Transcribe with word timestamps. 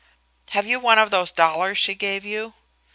"Have 0.49 0.65
you 0.65 0.79
one 0.79 0.97
of 0.97 1.11
those 1.11 1.31
dollars 1.31 1.77
she 1.77 1.93
gave 1.93 2.25
you?" 2.25 2.55